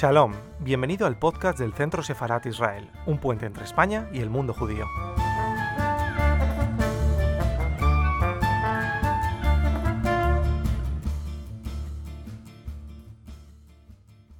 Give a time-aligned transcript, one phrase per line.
[0.00, 4.54] Shalom, bienvenido al podcast del Centro Sefarat Israel, un puente entre España y el mundo
[4.54, 4.86] judío.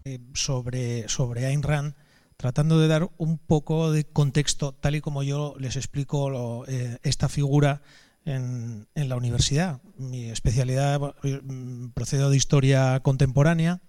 [0.07, 1.95] Eh, sobre, sobre Ayn Rand,
[2.39, 7.29] tratando de dar un poco de contexto, tal y como yo les explico eh, esta
[7.29, 7.83] figura
[8.25, 9.83] en, en, la universidad.
[9.99, 13.83] Mi especialidad, mm, procedo de historia contemporánea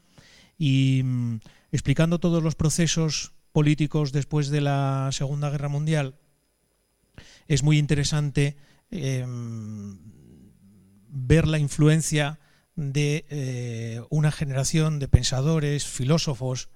[0.58, 1.40] y mm,
[1.72, 6.16] explicando todos los procesos políticos después de la Segunda Guerra Mundial,
[7.48, 8.58] es muy interesante
[8.92, 9.26] eh,
[11.12, 12.40] ver la influencia
[12.76, 16.70] de eh, una generación de pensadores, filósofos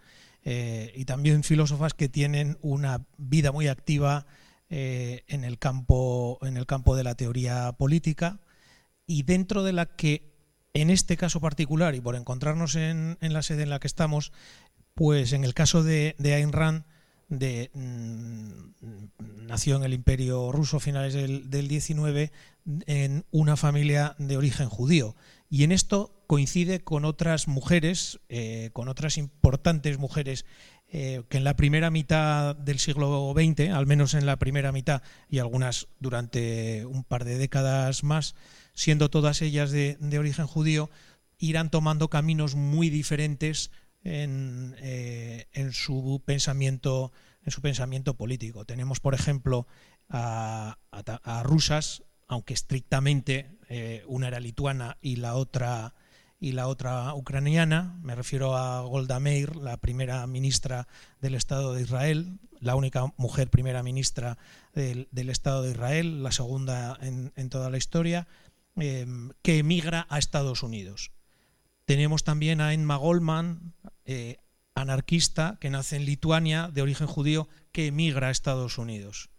[0.44, 4.28] eh, y también filósofas que tienen una vida muy activa
[4.70, 8.40] eh, en, el campo, en el campo de la teoría política.
[9.08, 10.36] Y dentro de la que
[10.74, 14.34] en este caso particular y por encontrarnos en, en la sede en la que estamos,
[14.96, 16.84] pues en el caso de, Ayn Rand,
[17.30, 18.50] mm,
[19.46, 22.32] nació en el imperio ruso a finales del, del 19
[22.88, 25.16] en una familia de origen judío.
[25.50, 30.46] Y en esto coincide con otras mujeres, eh, con otras importantes mujeres
[30.88, 35.02] eh, que en la primera mitad del siglo XX, al menos en la primera mitad
[35.30, 38.36] y algunas durante un par de décadas más,
[38.74, 40.90] siendo todas ellas de origen judío,
[41.38, 43.72] irán tomando caminos muy diferentes
[44.06, 47.12] en, eh, en, su pensamiento
[47.44, 48.66] en su pensamiento político.
[48.66, 49.68] Tenemos, por ejemplo,
[50.10, 50.78] a,
[51.44, 55.94] rusas, aunque estrictamente eh, una era lituana y la otra
[56.38, 60.88] y la otra ucraniana, me refiero a Golda Meir, la primera ministra
[61.22, 64.38] del Estado de Israel, la única mujer primera ministra
[64.74, 68.28] del, Estado de Israel, la segunda en, en toda la historia,
[68.76, 69.08] eh,
[69.42, 71.12] que emigra a Estados Unidos.
[71.86, 73.74] Tenemos también a Emma Goldman,
[74.06, 74.38] eh,
[74.76, 79.30] anarquista, que nace en Lituania, de origen judío, que emigra a Estados Unidos.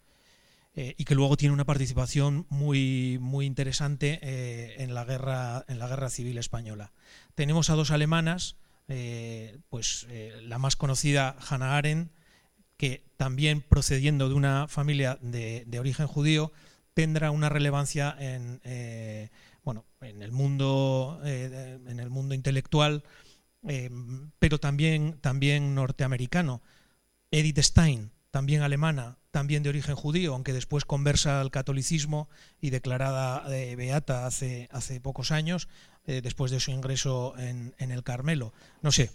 [0.75, 5.79] Eh, y que luego tiene una participación muy, muy interesante eh, en, la guerra, en
[5.79, 6.93] la guerra civil española.
[7.35, 8.57] Tenemos a dos alemanas,
[9.69, 10.07] pues
[10.43, 12.13] la más conocida, Hannah Arendt,
[12.77, 16.53] que también procediendo de una familia de, de origen judío,
[16.95, 18.61] tendrá una relevancia en,
[19.65, 23.03] bueno, en, el, mundo, en el mundo intelectual,
[24.39, 26.63] pero también, también norteamericano.
[27.31, 33.45] Edith Stein, también alemana, también de origen judío, aunque después conversa al catolicismo y declarada
[33.55, 35.69] eh, beata hace, hace pocos años,
[36.07, 38.55] eh, después de su ingreso en, en, el Carmelo.
[38.81, 39.11] No sé,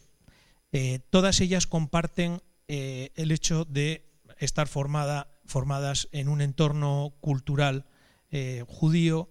[0.73, 4.06] eh, todas ellas comparten el hecho de
[4.38, 7.85] estar formada, formadas en un entorno cultural
[8.66, 9.29] judío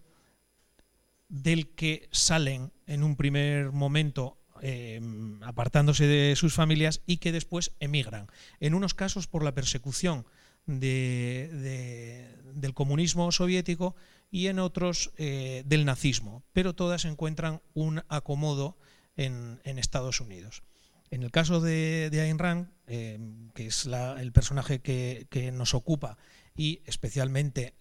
[1.28, 5.00] del que salen en un primer momento eh,
[5.42, 8.26] apartándose de sus familias y que después emigran.
[8.60, 10.26] En unos casos por la persecución
[10.66, 13.94] de, de, del comunismo soviético
[14.30, 18.76] y en otros eh, del nazismo, pero todas encuentran un acomodo
[19.16, 20.62] en, Estados Unidos.
[21.10, 23.18] En el caso de, de Ayn Rand, eh,
[23.54, 26.16] que es el personaje que, nos ocupa
[26.56, 27.74] y especialmente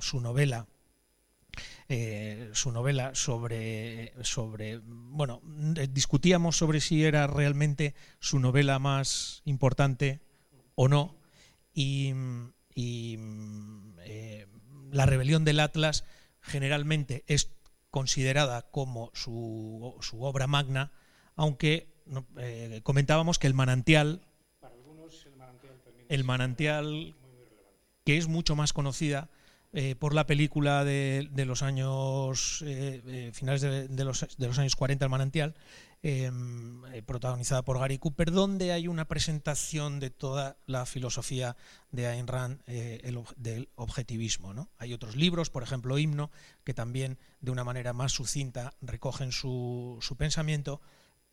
[0.00, 0.66] su novela
[1.88, 5.40] eh, su novela sobre, sobre, bueno,
[5.90, 10.20] discutíamos sobre si era realmente su novela más importante
[10.74, 11.14] o no,
[11.72, 12.12] y,
[12.74, 13.18] y
[14.00, 14.46] eh,
[14.90, 16.04] La rebelión del Atlas
[16.40, 17.52] generalmente es
[17.90, 20.90] considerada como su, su obra magna,
[21.36, 21.88] aunque
[22.38, 24.22] eh, comentábamos que el manantial,
[24.60, 25.74] Para algunos, el manantial,
[26.08, 27.14] el manantial
[28.04, 29.28] que es mucho más conocida,
[29.72, 34.76] eh, por la película de, los años eh, eh, finales de, los, de, los, años
[34.76, 35.54] 40, El Manantial,
[36.02, 41.56] em, protagonizada por Gary Cooper, donde hay una presentación de toda la filosofía
[41.90, 44.68] de Ayn Rand el, del objetivismo.
[44.78, 46.30] Hay otros libros, por ejemplo, Himno,
[46.64, 50.80] que también de una manera más sucinta recogen su, su pensamiento,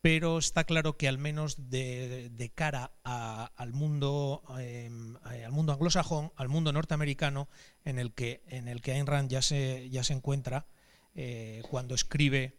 [0.04, 4.90] pero está claro que al menos de, cara al mundo eh,
[5.22, 7.48] al mundo anglosajón, al mundo norteamericano,
[7.86, 10.66] en el que en el que Ayn Rand ya se ya se encuentra
[11.14, 12.54] eh, cuando escribe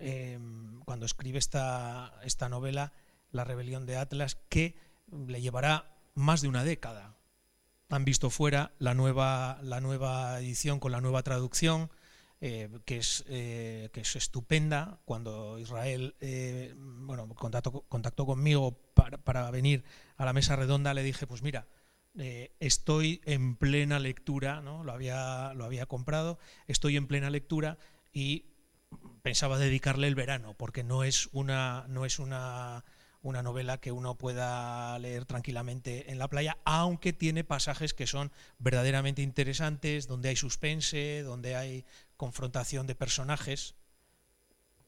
[0.00, 0.40] eh,
[0.84, 2.92] cuando escribe esta esta novela
[3.30, 4.74] La rebelión de Atlas que
[5.12, 7.16] le llevará más de una década.
[7.90, 11.92] Han visto fuera la nueva la nueva edición con la nueva traducción
[12.40, 15.00] eh, que, es, eh, que es estupenda.
[15.04, 19.84] Cuando Israel eh, bueno, contactó, contactó conmigo para, para, venir
[20.16, 21.66] a la mesa redonda, le dije, pues mira,
[22.58, 24.82] estoy en plena lectura, ¿no?
[24.82, 27.78] lo, había, lo había comprado, estoy en plena lectura
[28.12, 28.46] y
[29.22, 32.84] pensaba dedicarle el verano, porque no es una, no es una,
[33.22, 38.32] una novela que uno pueda leer tranquilamente en la playa, aunque tiene pasajes que son
[38.58, 41.84] verdaderamente interesantes, donde hay suspense, donde hay
[42.18, 43.76] confrontación de personajes.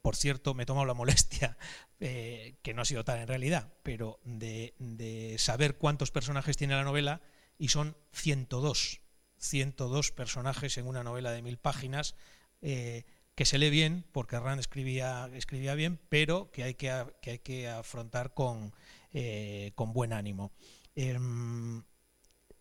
[0.02, 1.56] Por cierto, me he tomado la molestia,
[2.00, 6.84] eh, que no ha sido tal en realidad, pero de, saber cuántos personajes tiene la
[6.84, 7.22] novela
[7.56, 9.00] y son 102.
[9.38, 12.14] 102 personajes en una novela de mil páginas.
[12.60, 13.04] Eh,
[13.34, 17.68] que se lee bien, porque Rand escribía, escribía bien, pero que hay que, hay que
[17.68, 18.74] afrontar con,
[19.14, 20.52] eh, con buen ánimo.
[20.94, 21.82] Em,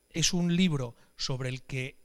[0.09, 1.99] es un libro sobre el que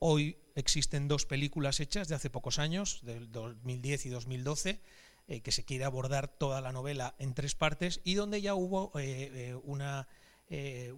[0.00, 4.80] hoy existen dos películas hechas de hace pocos años, del 2010 y 2012,
[5.26, 8.92] eh, que se quiere abordar toda la novela en tres partes y donde ya hubo
[8.98, 10.06] eh, una,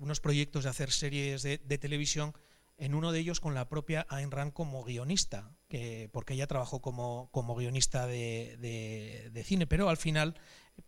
[0.00, 2.35] unos proyectos de hacer series de, televisión
[2.79, 6.81] en uno de ellos con la propia Ayn Rand como guionista, que, porque ella trabajó
[6.81, 8.56] como, guionista de,
[9.32, 10.35] de, cine, pero al final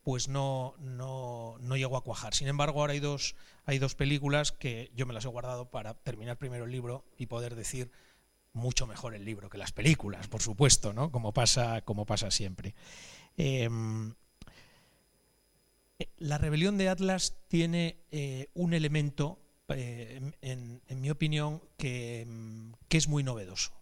[0.03, 2.35] pues no, no, no, llegó a cuajar.
[2.35, 5.95] Sin embargo, ahora hay dos, hay dos películas que yo me las he guardado para
[5.95, 7.91] terminar primero el libro y poder decir
[8.53, 11.11] mucho mejor el libro que las películas, por supuesto, ¿no?
[11.11, 12.75] como, pasa, como pasa siempre.
[13.37, 14.15] Em,
[16.19, 22.27] la rebelión de Atlas tiene eh, un elemento eh, en, mi opinión, que,
[22.91, 23.73] es muy novedoso.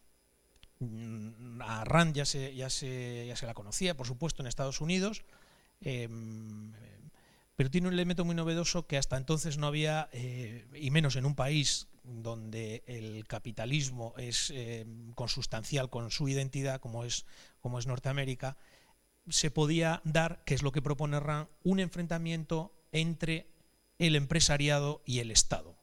[0.80, 4.80] Mm, a Rand ya se, ya, se, ya se la conocía, por supuesto, en Estados
[4.80, 5.24] Unidos,
[5.80, 6.72] em,
[7.54, 11.24] pero tiene un elemento muy novedoso que hasta entonces no había, eh, y menos en
[11.24, 17.26] un país donde el capitalismo es em, consustancial con su identidad, como es,
[17.86, 18.56] Norteamérica,
[19.28, 23.48] se podía dar, que es lo que propone Rand, un enfrentamiento entre
[23.98, 25.76] el empresariado y el Estado.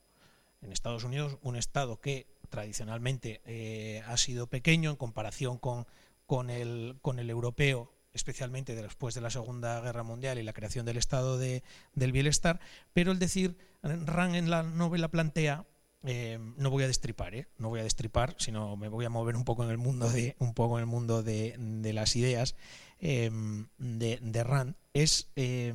[0.61, 5.85] En Estados Unidos, un Estado que tradicionalmente eh, ha sido pequeño en comparación con,
[6.25, 10.97] con, el, con europeo, especialmente después de la Segunda Guerra Mundial y la creación del
[10.97, 12.59] Estado de, del Bienestar,
[12.93, 15.65] pero el decir, Rand en la novela plantea
[16.03, 17.47] eh, no voy a destripar, ¿eh?
[17.57, 20.35] no voy a destripar, sino me voy a mover un poco en el mundo de,
[20.39, 21.55] un poco en el mundo de,
[21.93, 22.55] las ideas
[22.99, 25.73] de, de, Rand, es que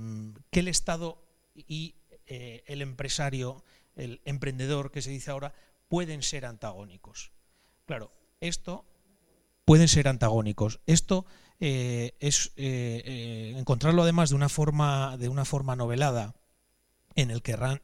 [0.53, 1.23] el Estado
[1.55, 1.95] y
[2.27, 3.65] el empresario
[3.99, 5.53] el emprendedor que se dice ahora,
[5.89, 7.33] pueden ser antagónicos.
[7.85, 8.85] Claro, esto
[9.65, 10.81] pueden ser antagónicos.
[10.87, 11.27] Esto
[11.61, 16.37] eh, es eh, eh, encontrarlo además de una forma, de una forma novelada,
[17.15, 17.81] en el que Rand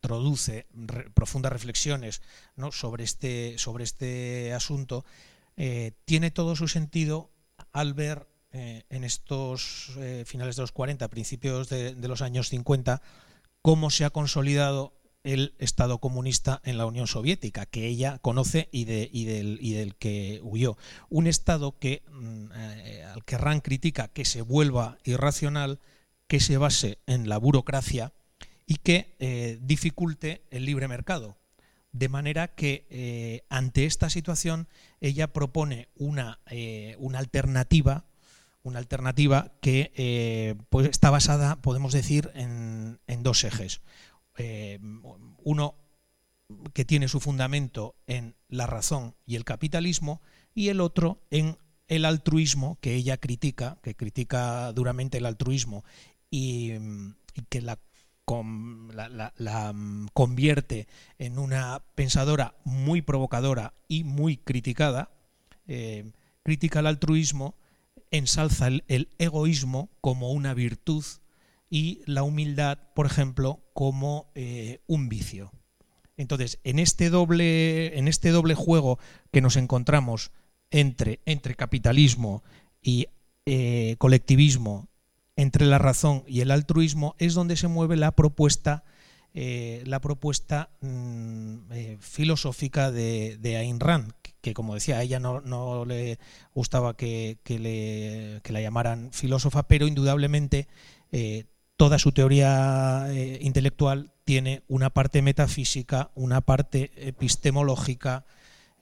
[0.00, 0.66] introduce
[1.14, 2.22] profundas reflexiones
[2.70, 5.04] sobre, este, sobre este asunto,
[6.04, 7.30] tiene todo su sentido
[7.72, 9.92] al ver en estos
[10.24, 13.02] finales de los 40, principios de, los años 50,
[13.60, 18.84] cómo se ha consolidado el Estado comunista en la Unión Soviética, que ella conoce y,
[18.84, 20.76] de, y, del, que huyó.
[21.10, 25.80] Un Estado que, mm, eh, al que Rand critica que se vuelva irracional,
[26.28, 28.12] que se base en la burocracia
[28.68, 31.38] y que eh, dificulte el libre mercado.
[31.90, 34.68] De manera que eh, ante esta situación
[35.00, 36.38] ella propone una,
[36.98, 38.04] una alternativa
[38.64, 43.80] una alternativa que pues está basada, podemos decir, en, en dos ejes.
[44.38, 44.78] Eh,
[45.42, 45.74] uno
[46.72, 50.22] que tiene su fundamento en la razón y el capitalismo,
[50.54, 51.58] y el otro en
[51.88, 55.84] el altruismo que ella critica, que critica duramente el altruismo
[56.30, 56.72] y,
[57.48, 57.78] que la,
[58.92, 59.74] la,
[60.12, 60.86] convierte
[61.18, 65.10] en una pensadora muy provocadora y muy criticada,
[65.66, 67.56] eh, critica el altruismo,
[68.10, 71.04] ensalza el egoísmo como una virtud
[71.70, 75.52] y la humildad, por ejemplo, como eh, un vicio.
[76.16, 78.98] Entonces, en este doble, en este doble juego
[79.30, 80.32] que nos encontramos
[80.70, 82.42] entre, entre capitalismo
[82.82, 83.06] y
[83.46, 84.88] eh, colectivismo,
[85.38, 88.82] entre la razón y el altruismo, es donde se mueve la propuesta,
[89.34, 95.84] eh, la propuesta mm, filosófica de, de, Ayn Rand, que, como decía, a ella no,
[95.84, 96.18] le
[96.54, 97.38] gustaba que,
[98.44, 100.66] la llamaran filósofa, pero indudablemente
[101.78, 108.26] toda su teoría eh, intelectual tiene una parte metafísica, una parte epistemológica,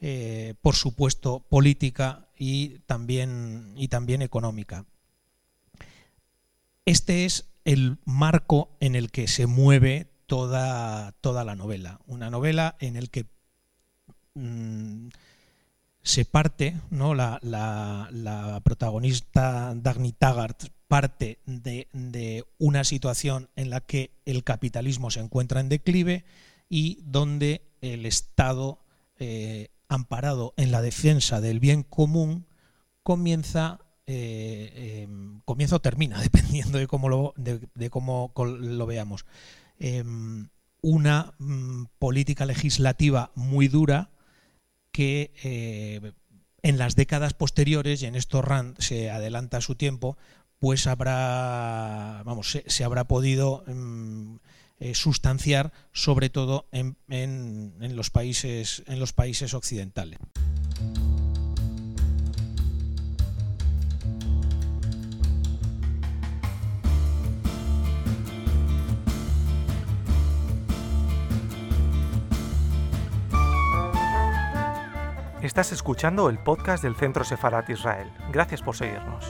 [0.00, 4.86] eh, por supuesto política y también, y también económica.
[6.86, 12.00] Este es el marco en el que se mueve toda, toda la novela.
[12.06, 13.26] Una novela en el que
[14.34, 15.08] mm,
[16.02, 17.16] se parte, ¿no?
[17.16, 17.40] la,
[18.62, 25.68] protagonista Dagny Taggart parte de, una situación en la que el capitalismo se encuentra en
[25.68, 26.24] declive
[26.68, 28.78] y donde el Estado,
[29.18, 32.46] eh, amparado en la defensa del bien común,
[33.02, 39.26] comienza eh, em, comienza o termina, dependiendo de cómo lo, veamos.
[39.78, 40.48] Em,
[40.80, 44.10] una mm, política legislativa muy dura
[44.92, 46.12] que eh,
[46.62, 50.16] en las décadas posteriores, y en esto Rand se adelanta su tiempo,
[50.58, 54.36] pues habrá, vamos, se, habrá podido mm,
[54.78, 56.96] eh, sustanciar sobre todo en
[57.96, 60.18] los países occidentales.
[75.46, 78.10] Estás escuchando el podcast del Centro Sefarat Israel.
[78.32, 79.24] Gracias por seguirnos.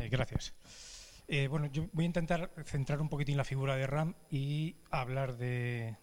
[0.00, 0.52] Eh, gracias.
[1.28, 5.36] Eh, bueno, yo voy a intentar centrar un poquitín la figura de Ram y hablar
[5.36, 5.96] de,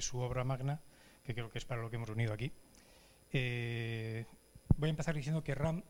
[0.00, 0.82] su obra magna,
[1.24, 2.52] que creo que es para lo que hemos reunido aquí.
[3.32, 4.26] Eh,
[4.76, 5.82] voy a empezar diciendo que Ram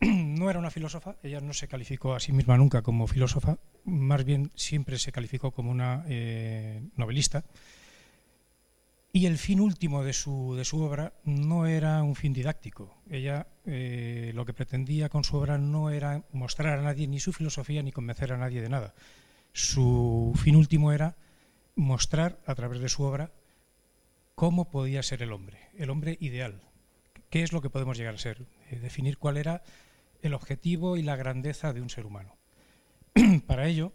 [0.40, 4.24] no era una filósofa, ella no se calificó a sí misma nunca como filósofa, más
[4.24, 7.44] bien siempre se calificó como una eh, novelista.
[9.12, 12.96] Y el fin último de su, de su, obra no era un fin didáctico.
[13.10, 17.32] Ella eh, lo que pretendía con su obra no era mostrar a nadie ni su
[17.32, 18.94] filosofía ni convencer a nadie de nada.
[19.52, 21.16] Su fin último era
[21.74, 23.32] mostrar a través de su obra
[24.36, 26.62] cómo podía ser el hombre, el hombre ideal.
[27.30, 28.46] ¿Qué es lo que podemos llegar a ser?
[28.70, 29.62] Eh, definir cuál era
[30.22, 32.36] el objetivo y la grandeza de un ser humano.
[33.46, 33.92] para ello,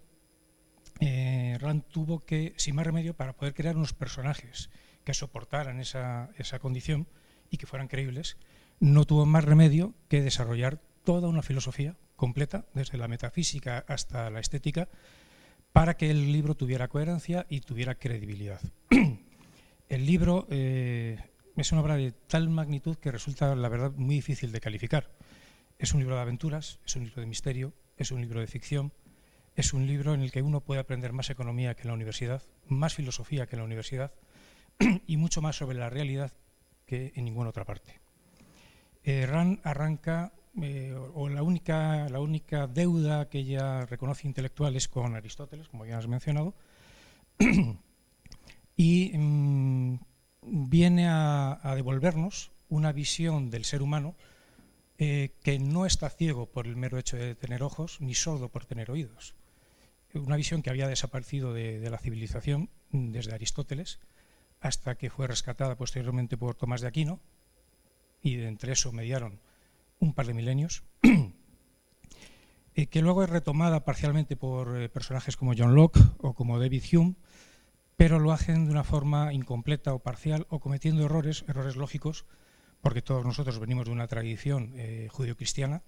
[0.99, 4.69] eh, Rand tuvo que, sin más remedio, para poder crear unos personajes
[5.03, 7.07] que soportaran esa, esa condición
[7.49, 8.37] y que fueran creíbles,
[8.79, 14.39] no tuvo más remedio que desarrollar toda una filosofía completa, desde la metafísica hasta la
[14.39, 14.89] estética,
[15.71, 18.61] para que el libro tuviera coherencia y tuviera credibilidad.
[19.89, 21.19] el libro eh,
[21.57, 25.11] es una obra de tal magnitud que resulta, la verdad, muy difícil de calificar.
[25.77, 28.93] Es un libro de aventuras, es un libro de misterio, es un libro de ficción,
[29.55, 32.41] es un libro en el que uno puede aprender más economía que en la universidad,
[32.67, 34.13] más filosofía que en la universidad
[35.07, 36.31] y mucho más sobre la realidad
[36.85, 37.99] que en ninguna otra parte.
[39.03, 44.87] Eh, Ran arranca, eh, o la única, la única deuda que ella reconoce intelectual es
[44.87, 46.55] con Aristóteles, como ya has mencionado,
[48.77, 49.99] y mm,
[50.41, 54.15] viene a devolvernos una visión del ser humano
[54.97, 58.65] eh, que no está ciego por el mero hecho de tener ojos, ni sordo por
[58.65, 59.35] tener oídos.
[60.13, 63.99] Una visión que había desaparecido de, la civilización desde Aristóteles
[64.61, 67.19] hasta que fue rescatada posteriormente por Tomás de Aquino,
[68.21, 69.39] y entre eso mediaron
[69.99, 70.83] un par de milenios,
[72.75, 76.83] eh, que luego es retomada parcialmente por eh, personajes como John Locke o como David
[76.93, 77.15] Hume,
[77.97, 82.25] pero lo hacen de una forma incompleta o parcial o cometiendo errores, errores lógicos,
[82.85, 85.81] porque todos nosotros venimos de una tradición eh, judio-cristiana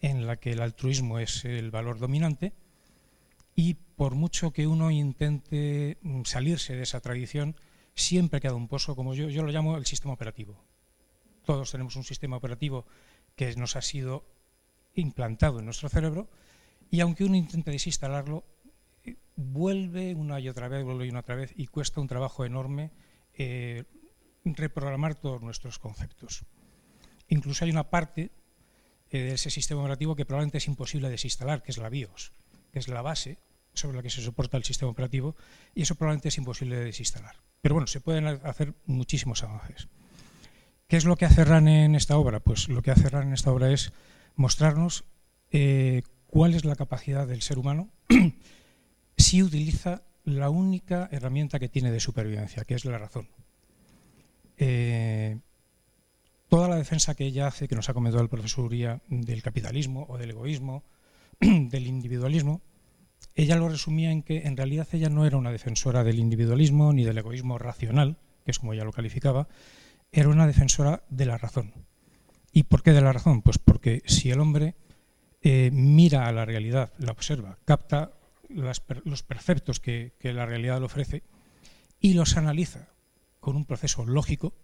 [0.00, 2.52] en la que el altruismo es el valor dominante
[3.56, 7.56] y por mucho que uno intente mm, salirse de esa tradición,
[7.96, 10.56] siempre queda un pozo, como yo, yo lo llamo el sistema operativo.
[11.44, 12.86] Todos tenemos un sistema operativo
[13.34, 14.24] que nos ha sido
[14.94, 16.30] implantado en nuestro cerebro
[16.92, 18.44] y aunque uno intente desinstalarlo,
[19.02, 22.44] eh, vuelve una y otra vez, vuelve una y otra vez y cuesta un trabajo
[22.44, 22.92] enorme
[23.34, 23.82] eh,
[24.54, 26.44] reprogramar todos nuestros conceptos.
[27.28, 28.30] Incluso hay una parte
[29.10, 32.32] eh, de ese sistema operativo que probablemente es imposible desinstalar, que es la BIOS,
[32.72, 33.38] que es la base
[33.74, 35.36] sobre la que se soporta el sistema operativo,
[35.74, 37.36] y eso probablemente es imposible de desinstalar.
[37.60, 39.88] Pero bueno, se pueden hacer muchísimos avances.
[40.88, 42.40] ¿Qué es lo que hace RAN en esta obra?
[42.40, 43.92] Pues lo que hace RAN en esta obra es
[44.36, 45.04] mostrarnos
[45.50, 47.90] eh, cuál es la capacidad del ser humano
[49.16, 53.28] si utiliza la única herramienta que tiene de supervivencia, que es la razón.
[54.58, 55.38] Eh,
[56.48, 60.06] toda la defensa que ella hace, que nos ha comentado el profesor Uría, del capitalismo
[60.08, 60.84] o del egoísmo,
[61.40, 62.62] del individualismo,
[63.34, 67.04] ella lo resumía en que en realidad ella no era una defensora del individualismo ni
[67.04, 69.48] del egoísmo racional, que es como ella lo calificaba,
[70.12, 71.72] era una defensora de la razón.
[72.52, 73.42] ¿Y por qué de la razón?
[73.42, 74.76] Pues porque si el hombre
[75.42, 78.12] eh, mira a la realidad, la observa, capta
[78.48, 81.24] los preceptos que la realidad le ofrece
[82.00, 82.88] y los analiza
[83.46, 84.54] con un proceso lógico,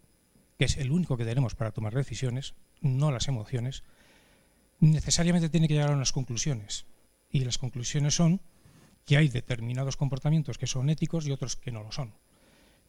[0.59, 3.85] que es el único que tenemos para tomar decisiones, no las emociones,
[4.81, 6.87] necesariamente tiene que llegar a unas conclusiones.
[7.31, 8.41] Y las conclusiones son
[9.05, 12.15] que hay determinados comportamientos que son éticos y otros que no lo son.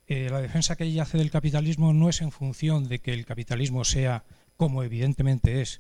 [0.08, 3.28] Eh, la defensa que ella hace del capitalismo no es en función de que el
[3.28, 4.26] capitalismo sea,
[4.58, 5.80] como evidentemente es,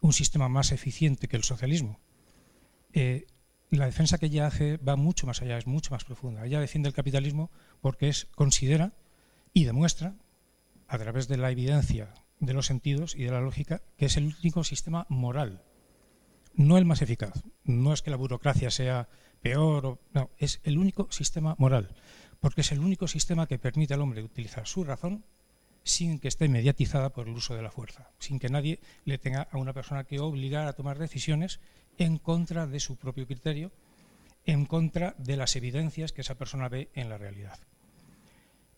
[0.00, 2.00] un sistema más eficiente que el socialismo,
[2.94, 3.28] eh,
[3.70, 6.44] la defensa que ella hace va mucho más allá, es mucho más profunda.
[6.44, 8.92] Ella defiende el capitalismo porque es, considera
[9.52, 10.14] y demuestra,
[10.88, 14.34] a través de la evidencia de los sentidos y de la lógica, que es el
[14.40, 15.62] único sistema moral,
[16.54, 17.42] no el más eficaz.
[17.64, 19.08] No es que la burocracia sea
[19.40, 21.94] peor, o, no, es el único sistema moral,
[22.40, 25.24] porque es el único sistema que permite al hombre utilizar su razón
[25.84, 29.48] sin que esté mediatizada por el uso de la fuerza, sin que nadie le tenga
[29.50, 31.60] a una persona que obligar a tomar decisiones
[31.98, 33.72] en contra de su propio criterio,
[34.44, 37.58] en contra de las evidencias que esa persona ve en la realidad.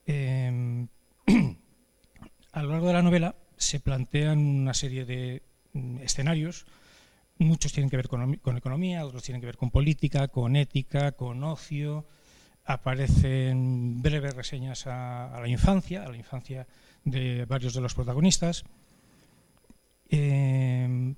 [0.07, 0.89] Em,
[2.53, 5.43] a lo largo de la novela se plantean una serie de
[5.73, 6.67] mm, escenarios,
[7.39, 11.43] muchos tienen que ver con, economía, otros tienen que ver con política, con ética, con
[11.43, 12.05] ocio,
[12.65, 16.67] aparecen breves reseñas a, la infancia, a la infancia
[17.05, 18.65] de varios de los protagonistas.
[20.09, 21.17] Em,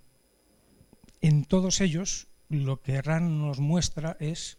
[1.21, 4.59] en todos ellos lo que RAN nos muestra es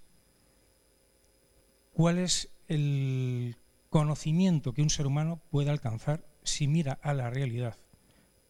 [1.93, 3.55] cuál es el
[3.97, 7.77] conocimiento que un ser humano puede alcanzar si mira a la realidad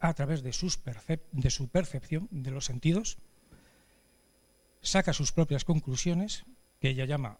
[0.01, 3.17] a través de, su percepción de los sentidos,
[4.81, 6.43] saca sus propias conclusiones,
[6.81, 7.39] que ella llama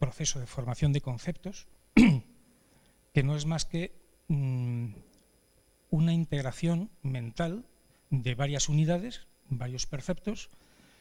[0.00, 1.68] proceso de formación de conceptos,
[3.14, 3.94] que no es más que
[4.26, 4.94] mm,
[5.90, 7.66] una integración mental
[8.10, 10.50] de varias unidades, varios perceptos,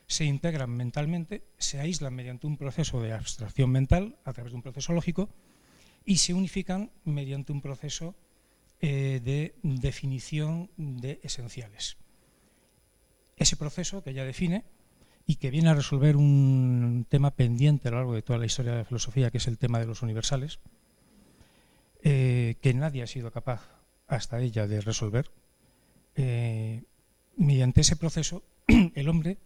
[0.06, 4.62] se integran mentalmente, se aíslan mediante un proceso de abstracción mental, a través de un
[4.62, 5.30] proceso lógico,
[6.08, 8.16] y se unifican mediante un proceso
[8.80, 11.98] eh, de definición de esenciales.
[13.36, 14.64] Ese proceso que ella define
[15.26, 18.72] y que viene a resolver un tema pendiente a lo largo de toda la historia
[18.72, 20.60] de la filosofía, que es el tema de los universales,
[22.02, 23.68] eh, que nadie ha sido capaz
[24.08, 25.30] hasta ella de resolver,
[26.16, 26.86] eh,
[27.36, 28.44] mediante ese proceso
[28.96, 29.40] el hombre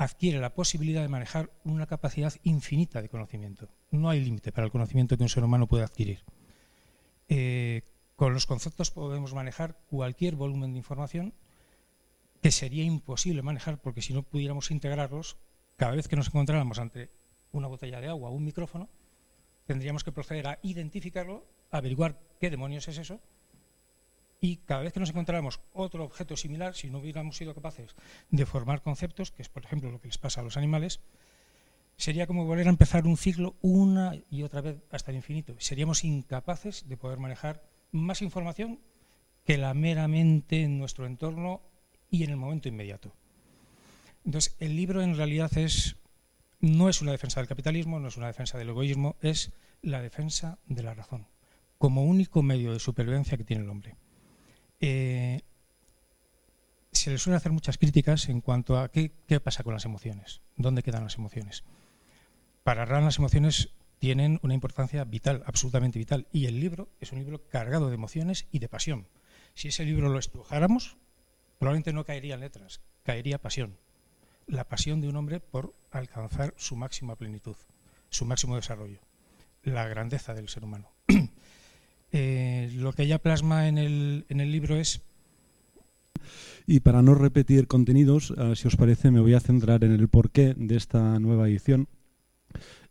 [0.00, 3.68] adquiere la posibilidad de manejar una capacidad infinita de conocimiento.
[3.90, 6.24] No hay límite para el conocimiento que un ser humano puede adquirir.
[7.28, 7.82] Eh,
[8.16, 11.34] con los conceptos podemos manejar cualquier volumen de información
[12.40, 15.36] que sería imposible manejar porque si no pudiéramos integrarlos,
[15.76, 17.10] cada vez que nos encontráramos ante
[17.52, 18.88] una botella de agua o un micrófono,
[19.66, 23.20] tendríamos que proceder a identificarlo, averiguar qué demonios es eso
[24.40, 27.94] y cada vez que nos encontráramos otro objeto similar, si no hubiéramos sido capaces
[28.30, 31.00] de formar conceptos, que es por ejemplo lo que les pasa a los animales,
[31.96, 35.54] sería como volver a empezar un ciclo una y otra vez hasta el infinito.
[35.58, 38.80] Seríamos incapaces de poder manejar más información
[39.44, 41.60] que la meramente en nuestro entorno
[42.10, 43.12] y en el momento inmediato.
[44.24, 45.96] Entonces, el libro en realidad es,
[46.60, 50.58] no es una defensa del capitalismo, no es una defensa del egoísmo, es la defensa
[50.66, 51.26] de la razón,
[51.78, 53.96] como único medio de supervivencia que tiene el hombre.
[54.80, 55.42] Eh,
[56.92, 59.12] se le suele hacer muchas críticas en cuanto a qué,
[59.42, 61.64] pasa con las emociones, dónde quedan las emociones.
[62.64, 67.18] Para Rand las emociones tienen una importancia vital, absolutamente vital, y el libro es un
[67.18, 69.06] libro cargado de emociones y de pasión.
[69.54, 70.96] Si ese libro lo estrujáramos,
[71.58, 73.76] probablemente no caería en letras, caería pasión.
[74.46, 77.56] La pasión de un hombre por alcanzar su máxima plenitud,
[78.08, 79.00] su máximo desarrollo,
[79.62, 80.90] la grandeza del ser humano.
[82.12, 85.02] Eh, lo que ella plasma en el, en el libro es...
[86.66, 90.08] Y para no repetir contenidos, ah, si os parece, me voy a centrar en el
[90.08, 91.88] porqué de esta nueva edición.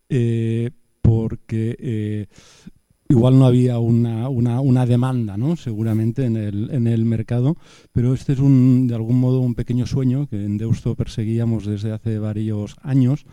[0.10, 2.28] Eh, porque eh,
[3.08, 5.56] igual no había una, una, una, demanda, ¿no?
[5.56, 7.58] seguramente, en el, en el mercado,
[7.92, 11.92] pero este es un, de algún modo un pequeño sueño que en Deusto perseguíamos desde
[11.92, 13.26] hace varios años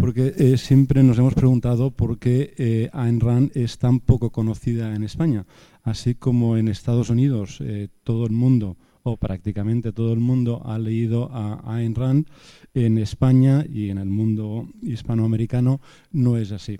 [0.00, 4.94] porque eh, siempre nos hemos preguntado por qué eh, Ayn Rand es tan poco conocida
[4.94, 5.44] en España.
[5.82, 10.78] Así como en Estados Unidos eh, todo el mundo, o prácticamente todo el mundo, ha
[10.78, 12.26] leído a Ayn Rand,
[12.72, 15.80] en España y en el mundo hispanoamericano
[16.12, 16.78] no es así.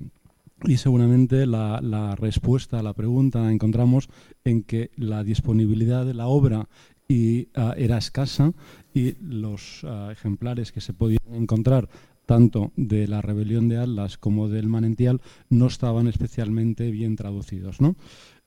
[0.65, 4.09] Y seguramente la, respuesta a la pregunta la encontramos
[4.45, 6.69] en que la disponibilidad de la obra
[7.55, 8.53] ah, era escasa
[8.95, 11.89] y los ah, ejemplares que se podían encontrar
[12.31, 17.79] tanto de la rebelión de Atlas como del manantial, no estaban especialmente bien traducidos.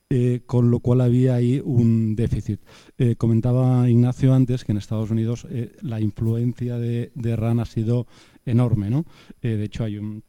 [0.08, 2.60] Eh, con lo cual había ahí un déficit.
[2.96, 7.66] Eh, comentaba Ignacio antes que en Estados Unidos eh, la influencia de, de, RAN ha
[7.66, 8.06] sido
[8.46, 8.88] enorme.
[8.88, 9.04] ¿no?
[9.42, 10.24] de hecho, hay un,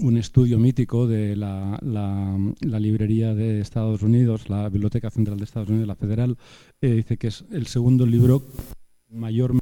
[0.00, 5.68] un estudio mítico de la, la, librería de Estados Unidos, la Biblioteca Central de Estados
[5.68, 6.36] Unidos, la Federal,
[6.80, 8.42] dice que es el segundo libro
[9.08, 9.54] mayor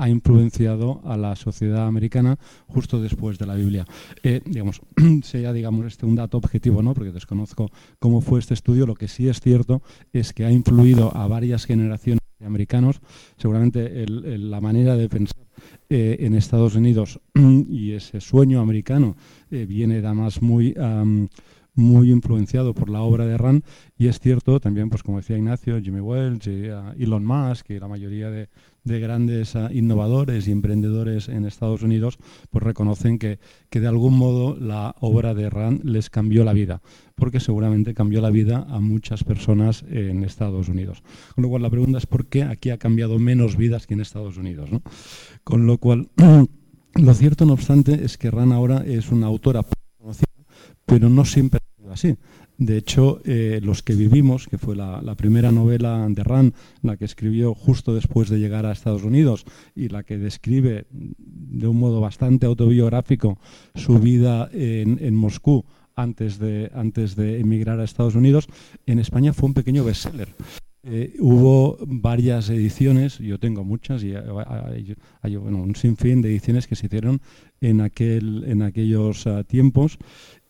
[0.00, 3.84] ha influenciado a la sociedad americana justo después de la Biblia.
[4.22, 4.80] Eh, digamos,
[5.22, 6.94] sea digamos este un dato objetivo, ¿no?
[6.94, 8.86] Porque desconozco cómo fue este estudio.
[8.86, 9.82] Lo que sí es cierto
[10.12, 13.00] es que ha influido a varias generaciones americanos.
[13.36, 15.44] Seguramente la manera de pensar
[15.90, 17.20] eh, en Estados Unidos
[17.68, 19.16] y ese sueño americano
[19.50, 20.74] eh, viene además muy
[21.74, 23.64] muy influenciado por la obra de Rand
[23.96, 27.88] y es cierto también, pues como decía Ignacio, Jimmy Wells, uh, Elon Musk y la
[27.88, 28.48] mayoría de,
[28.84, 32.18] grandes uh, innovadores y emprendedores en Estados Unidos,
[32.50, 33.38] pues reconocen que,
[33.68, 36.82] que de algún modo la obra de Rand les cambió la vida,
[37.14, 41.02] porque seguramente cambió la vida a muchas personas en Estados Unidos.
[41.34, 44.00] Con lo cual la pregunta es por qué aquí ha cambiado menos vidas que en
[44.00, 44.70] Estados Unidos.
[45.44, 46.08] Con lo cual,
[46.94, 49.62] lo cierto no obstante es que Rand ahora es una autora
[49.98, 50.30] conocida
[50.90, 52.16] pero no siempre ha sido así.
[52.60, 57.06] De hecho, eh, Los que vivimos, que fue la, primera novela de Rand, la que
[57.06, 62.02] escribió justo después de llegar a Estados Unidos y la que describe de un modo
[62.02, 63.38] bastante autobiográfico
[63.74, 65.64] su vida en, Moscú
[65.96, 68.46] antes de, antes de emigrar a Estados Unidos,
[68.84, 70.28] en España fue un pequeño bestseller.
[70.82, 76.86] Eh, hubo varias ediciones, yo tengo muchas, y hay, un sinfín de ediciones que se
[76.86, 77.22] hicieron
[77.60, 79.98] en, aquel, en aquellos ah, tiempos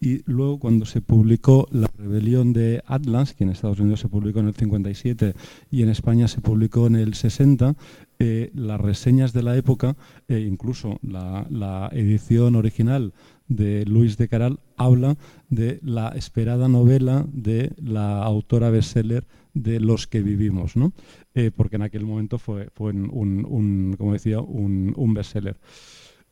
[0.00, 4.40] y luego cuando se publicó La rebelión de Atlas, que en Estados Unidos se publicó
[4.40, 5.34] en el 57
[5.70, 7.74] y en España se publicó en el 60,
[8.18, 13.12] eh, las reseñas de la época, e incluso la, edición original
[13.48, 15.18] de Luis de Caral, habla
[15.50, 20.92] de la esperada novela de la autora bestseller de Los que vivimos, ¿no?
[21.34, 25.58] Eh, porque en aquel momento fue, un, como decía, un bestseller.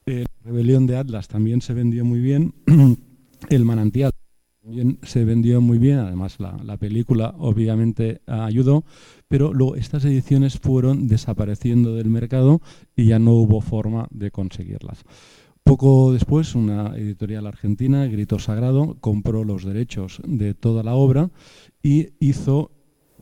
[0.06, 2.54] la rebelión de Atlas también se vendió muy bien.
[3.48, 4.12] El manantial
[4.62, 8.84] también se vendió muy bien, además la, película obviamente ayudó,
[9.26, 12.60] pero luego estas ediciones fueron desapareciendo del mercado
[12.94, 15.04] y ya no hubo forma de conseguirlas.
[15.62, 21.30] Poco después, una editorial argentina, Grito Sagrado, compró los derechos de toda la obra
[21.82, 22.70] y hizo,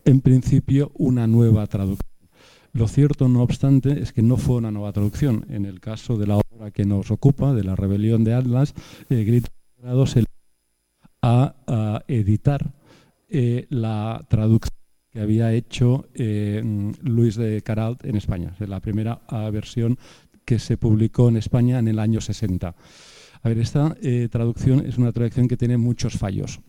[0.04, 2.06] en principio, una nueva traducción.
[2.72, 5.46] Lo cierto, no obstante, es que no fue una nueva traducción.
[5.48, 8.74] En el caso de la obra que nos ocupa, de la rebelión de Atlas,
[9.08, 9.48] eh, Grito
[11.22, 12.72] a, editar
[13.28, 14.76] eh, la traducción
[15.10, 16.62] que había hecho eh,
[17.02, 19.98] Luis de Caralt en España, la primera versión
[20.44, 22.74] que se publicó en España en el año 60.
[23.42, 26.60] A ver, esta eh, traducción es una traducción que tiene muchos fallos.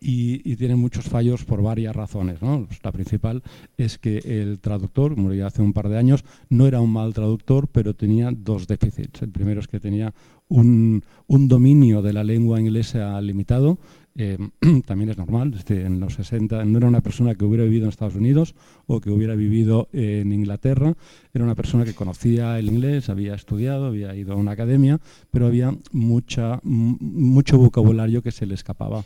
[0.00, 2.38] Y, tiene muchos fallos por varias razones.
[2.84, 3.42] La principal
[3.76, 7.66] es que el traductor, murió hace un par de años, no era un mal traductor,
[7.66, 9.22] pero tenía dos déficits.
[9.22, 10.14] El primero es que tenía
[10.48, 13.78] un, dominio de la lengua inglesa limitado.
[14.16, 14.36] Eh,
[14.86, 18.16] también es normal, en los 60 no era una persona que hubiera vivido en Estados
[18.16, 18.56] Unidos
[18.86, 20.96] o que hubiera vivido en Inglaterra,
[21.32, 24.98] era una persona que conocía el inglés, había estudiado, había ido a una academia,
[25.30, 29.04] pero había mucho vocabulario que se le escapaba.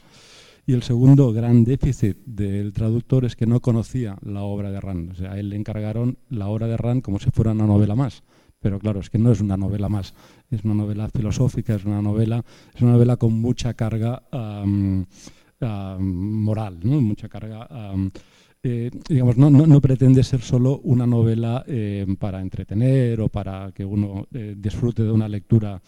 [0.64, 5.11] Y el segundo gran déficit del traductor es que no conocía la obra de Rand.
[5.11, 7.96] O sea, a él le encargaron la obra de Rand como si fuera una novela
[7.96, 8.22] más.
[8.62, 10.14] Pero claro, es que no es una novela más,
[10.51, 12.44] es una novela filosófica, es una novela,
[12.75, 14.22] es una novela con mucha carga
[15.61, 17.01] moral, ¿no?
[17.01, 17.68] mucha carga.
[18.64, 23.85] Eh, digamos, no, no, pretende ser solo una novela eh, para entretener o para que
[23.85, 25.83] uno eh, disfrute de una lectura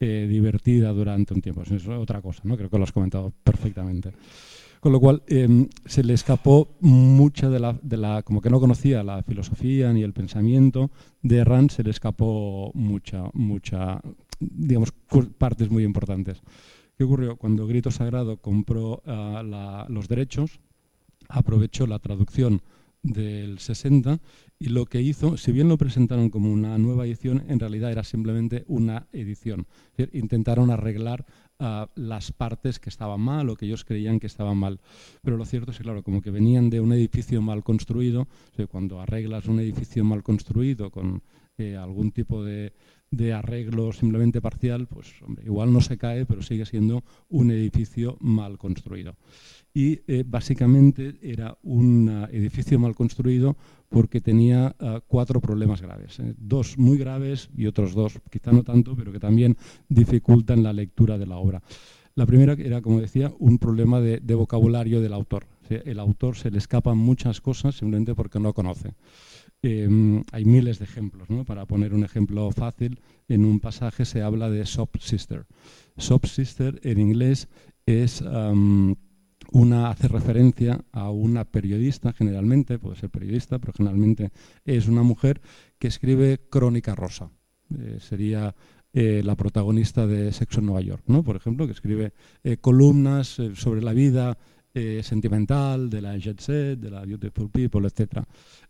[0.00, 1.62] divertida durante un tiempo.
[1.62, 2.56] Es otra cosa, ¿no?
[2.56, 4.12] creo que lo has comentado perfectamente.
[4.80, 8.60] Con lo cual em, se le escapó mucha de la, de la, como que no
[8.60, 10.90] conocía la filosofía ni el pensamiento
[11.22, 14.00] de Rand, se le escapó mucha, mucha,
[14.38, 14.92] digamos,
[15.36, 16.42] partes muy importantes.
[16.96, 17.36] ¿Qué ocurrió?
[17.36, 20.60] Cuando Grito Sagrado compró ah, los derechos,
[21.28, 22.62] aprovechó la traducción
[23.02, 24.20] del 60
[24.58, 28.02] y lo que hizo, si bien lo presentaron como una nueva edición, en realidad era
[28.04, 29.66] simplemente una edición.
[30.12, 31.24] intentaron arreglar
[31.58, 34.80] las partes que estaban mal o que ellos creían que estaban mal.
[35.22, 38.28] Pero lo cierto es que, claro, como que venían de un edificio mal construido,
[38.70, 41.22] cuando arreglas un edificio mal construido con
[41.60, 42.72] eh, algún tipo de,
[43.34, 48.58] arreglo simplemente parcial, pues hombre, igual no se cae, pero sigue siendo un edificio mal
[48.58, 49.16] construido.
[49.74, 53.56] Y eh, básicamente era un edificio mal construido
[53.88, 58.62] porque tenía ah, cuatro problemas graves, eh, dos muy graves y otros dos, quizá no
[58.62, 59.56] tanto, pero que también
[59.88, 61.62] dificultan la lectura de la obra.
[62.18, 65.46] La primera era, como decía, un problema de, vocabulario del autor.
[65.70, 68.94] El autor se le escapan muchas cosas simplemente porque no conoce.
[69.62, 71.30] Em, hay miles de ejemplos.
[71.30, 71.44] ¿no?
[71.44, 72.98] Para poner un ejemplo fácil,
[73.28, 75.46] en un pasaje se habla de soap sister.
[75.96, 77.46] Soap sister en inglés
[77.86, 78.20] es
[79.52, 84.30] una hace referencia a una periodista, generalmente, puede ser periodista, pero generalmente
[84.64, 85.40] es una mujer
[85.78, 87.30] que escribe crónica rosa.
[87.76, 88.54] Eh, sería
[88.92, 91.22] eh, la protagonista de Sexo en Nueva York, ¿no?
[91.22, 94.38] por ejemplo, que escribe eh, columnas sobre la vida
[95.02, 98.22] sentimental, de la jet set, de la beautiful people, etc.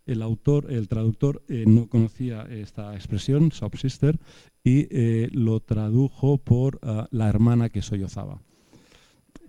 [0.07, 4.17] El autor, el traductor, no conocía esta expresión, sob sister,
[4.63, 4.87] y
[5.37, 8.41] lo tradujo por ah, la hermana que sollozaba.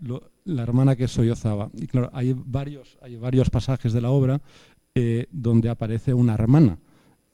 [0.02, 1.70] Lo, la hermana que sollozaba.
[1.74, 4.40] Y claro, hay varios, hay varios pasajes de la obra
[5.30, 6.78] donde aparece una hermana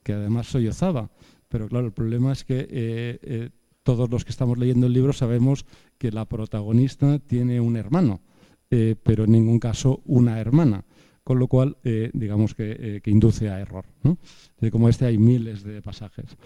[0.03, 1.09] que además sollozaba.
[1.49, 3.51] Pero claro, el problema es que
[3.87, 5.65] todos los que estamos leyendo el libro sabemos
[5.97, 8.19] que la protagonista tiene un hermano,
[8.69, 10.83] eh, pero en ningún caso una hermana,
[11.27, 13.83] con lo cual eh, digamos eh, que, induce a error.
[14.71, 16.37] como este hay miles de pasajes.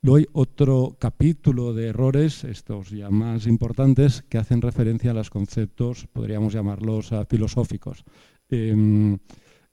[0.00, 5.28] Luego hay otro capítulo de errores, estos ya más importantes, que hacen referencia a los
[5.28, 8.02] conceptos, podríamos llamarlos filosóficos.
[8.48, 9.18] Em,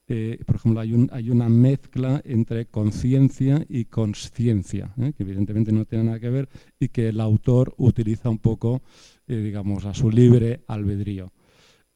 [0.09, 6.19] eh, por ejemplo, hay, una mezcla entre conciencia y consciencia, que evidentemente no tiene nada
[6.19, 8.81] que ver y que el autor utiliza un poco,
[9.27, 11.31] digamos, a su libre albedrío.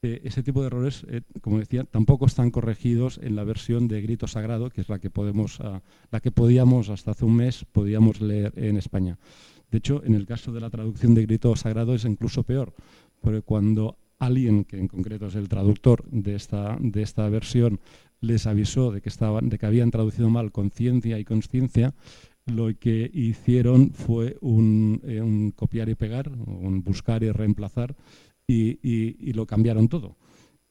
[0.02, 1.06] Ese tipo de errores,
[1.42, 5.12] como decía, tampoco están corregidos en la versión de Grito Sagrado, que es la que,
[5.12, 9.20] podemos, ah, la que podíamos hasta hace un mes podíamos leer en España.
[9.70, 12.74] De hecho, en el caso de la traducción de Grito Sagrado es incluso peor,
[13.22, 17.80] porque cuando alguien, que en concreto es el traductor de esta, de esta versión,
[18.22, 21.94] les avisó de que, estaban, de que habían traducido mal conciencia y consciencia,
[22.48, 27.96] lo que hicieron fue un, eh, copiar y pegar, un buscar y reemplazar,
[28.52, 30.18] y, lo cambiaron todo.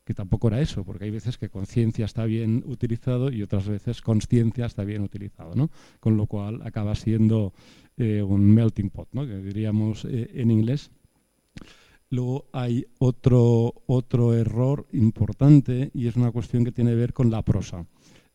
[0.04, 4.00] Que tampoco era eso, porque hay veces que conciencia está bien utilizado y otras veces
[4.00, 5.70] consciencia está bien utilizado, ¿no?
[6.00, 7.52] Con lo cual acaba siendo
[7.96, 9.26] eh, un melting pot, ¿no?
[9.26, 10.90] que diríamos eh, en inglés.
[12.08, 17.30] Luego hay otro, otro error importante y es una cuestión que tiene que ver con
[17.30, 17.86] la prosa.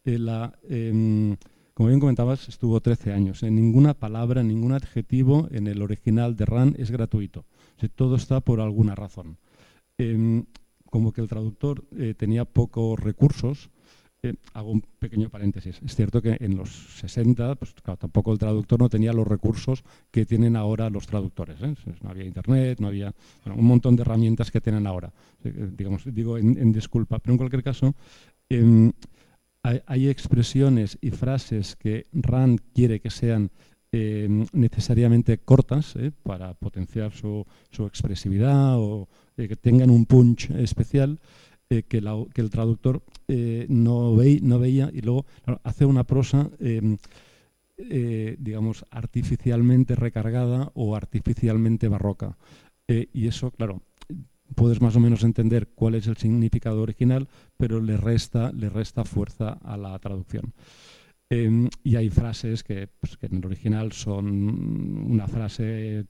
[0.06, 0.18] Eh,
[0.70, 1.36] em,
[1.74, 3.44] como bien comentabas, estuvo 13 años.
[3.44, 7.44] En ninguna palabra, ningún adjetivo en el original de RAN es gratuito.
[7.96, 9.38] Todo está por alguna razón.
[9.98, 10.46] Em,
[10.90, 13.70] como que el traductor eh, tenía pocos recursos,
[14.54, 15.80] hago un pequeño paréntesis.
[15.84, 20.26] Es cierto que en los 60, pues tampoco el traductor no tenía los recursos que
[20.26, 21.62] tienen ahora los traductores.
[21.62, 21.76] ¿eh?
[22.02, 23.14] No había internet, no había
[23.46, 25.12] un montón de herramientas que tienen ahora.
[25.44, 27.96] Eh, digamos, digo en, disculpa, pero en cualquier caso,
[28.50, 28.92] em,
[29.64, 33.50] hay, expresiones y frases que Rand quiere que sean
[33.96, 36.12] em, necesariamente cortas ¿eh?
[36.24, 37.46] para potenciar su,
[37.86, 41.20] expresividad o que tengan un punch especial
[41.70, 45.26] eh, que, el traductor eh, no, no, veía y luego
[45.64, 46.98] hace una prosa, em,
[47.78, 52.38] eh, digamos, artificialmente recargada o artificialmente barroca.
[52.88, 53.82] y eso, claro,
[54.54, 57.28] puedes más o menos entender cuál es el significado original,
[57.58, 60.54] pero le resta, le resta fuerza a la traducción.
[61.36, 66.06] Em, y hay frases pues, que, en el original son una frase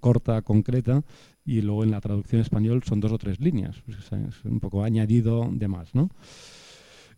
[0.00, 1.04] corta, concreta,
[1.44, 3.80] y luego en la traducción español son dos o tres líneas.
[3.86, 5.94] Pues, es un poco añadido de más.
[5.94, 6.10] ¿no?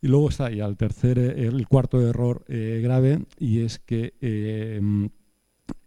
[0.02, 4.14] Y luego está ya el tercer, eh, el cuarto error eh, grave, y es que
[4.20, 5.08] em,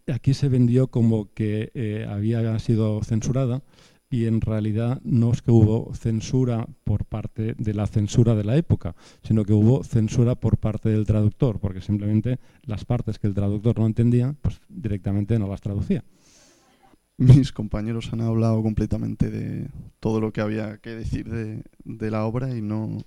[0.08, 3.62] aquí se vendió como que eh, había sido censurada
[4.08, 8.56] y en realidad no es que hubo censura por parte de la censura de la
[8.56, 13.34] época, sino que hubo censura por parte del traductor, porque simplemente las partes que el
[13.34, 16.04] traductor no entendía, pues directamente no las traducía.
[17.18, 22.56] Mis compañeros han hablado completamente de todo lo que había que decir de, la obra
[22.56, 22.98] y no,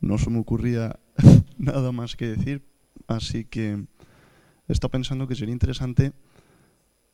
[0.00, 0.98] no se me ocurría
[1.58, 2.66] nada más que decir,
[3.06, 3.86] así que
[4.68, 6.12] estado pensando que sería interesante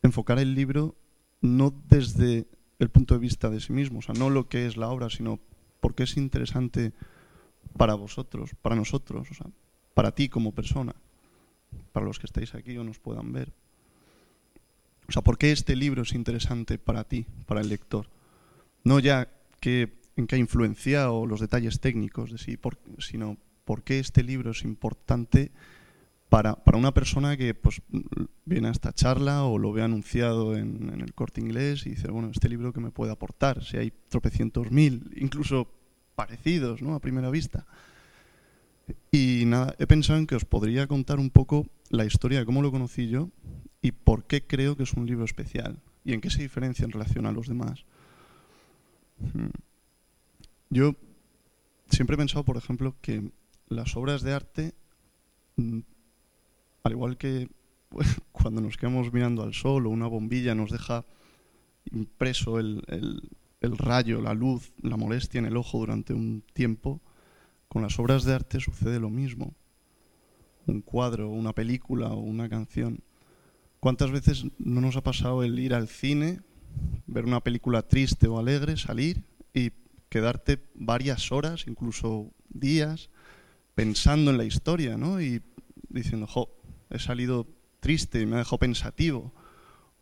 [0.02, 0.96] enfocar el libro
[1.42, 2.46] no desde
[2.80, 5.10] el punto de vista de sí mismo, o sea, no lo que es la obra,
[5.10, 5.38] sino
[5.80, 6.92] por qué es interesante
[7.76, 9.46] para vosotros, para nosotros, o sea,
[9.94, 10.94] para ti como persona,
[11.92, 13.52] para los que estáis aquí o nos puedan ver.
[15.08, 18.08] O sea, ¿por qué este libro es interesante para ti, para el lector?
[18.82, 19.28] No ya
[19.60, 22.58] que, en qué ha influenciado los detalles técnicos de sí,
[22.98, 25.52] sino por qué este libro es importante
[26.30, 27.82] para, para, una persona que pues,
[28.44, 32.30] viene a esta charla o lo ve anunciado en, el corte inglés y dice, bueno,
[32.30, 35.68] este libro que me puede aportar, si hay tropecientos mil, incluso
[36.14, 36.94] parecidos ¿no?
[36.94, 37.66] a primera vista.
[39.10, 42.62] Y nada, he pensado en que os podría contar un poco la historia de cómo
[42.62, 43.30] lo conocí yo
[43.82, 46.92] y por qué creo que es un libro especial y en qué se diferencia en
[46.92, 47.84] relación a los demás.
[49.18, 49.50] Hmm.
[50.70, 50.94] Yo
[51.90, 53.32] siempre he pensado, por ejemplo, que
[53.68, 54.74] las obras de arte
[55.56, 55.80] mm,
[56.82, 57.48] al igual que
[58.32, 61.04] cuando nos quedamos mirando al sol o una bombilla nos deja
[61.92, 62.82] impreso el,
[63.60, 67.00] rayo, la luz, la molestia en el ojo durante un tiempo,
[67.68, 69.54] con las obras de arte sucede lo mismo.
[70.66, 73.00] Un cuadro, una película o una canción.
[73.80, 76.40] ¿Cuántas veces no nos ha pasado el ir al cine,
[77.06, 79.72] ver una película triste o alegre, salir y
[80.08, 83.10] quedarte varias horas, incluso días,
[83.74, 85.20] pensando en la historia, ¿no?
[85.20, 85.42] Y
[85.88, 86.50] diciendo, jo,
[86.90, 87.46] he salido
[87.80, 89.32] triste y me ha dejado pensativo.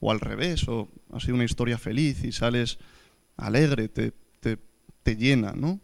[0.01, 2.79] O al revés, o ha sido una historia feliz y sales
[3.37, 4.59] alegre, te, te,
[5.03, 5.81] te llena, ¿no?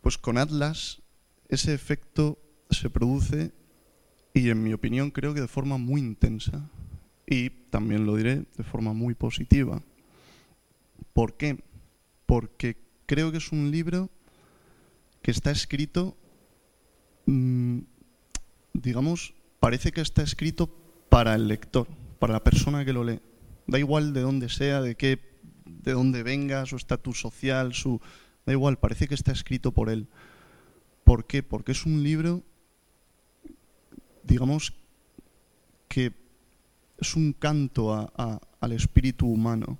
[0.00, 1.02] Pues con Atlas
[1.48, 2.38] ese efecto
[2.70, 3.52] se produce
[4.34, 6.70] y en mi opinión creo que de forma muy intensa
[7.26, 9.82] y también lo diré de forma muy positiva.
[11.12, 11.58] ¿Por qué?
[12.26, 14.10] Porque creo que es un libro
[15.22, 16.16] que está escrito,
[17.26, 17.80] mmm,
[18.72, 20.68] digamos, parece que está escrito
[21.08, 21.86] para el lector,
[22.18, 23.20] para la persona que lo lee.
[23.66, 25.20] Da igual de dónde sea, de qué,
[25.66, 28.00] de dónde venga, su estatus social, su
[28.46, 30.08] da igual, parece que está escrito por él.
[31.04, 31.42] ¿Por qué?
[31.42, 32.42] Porque es un libro,
[34.22, 34.74] digamos,
[35.88, 36.12] que
[36.98, 38.10] es un canto
[38.60, 39.78] al espíritu humano,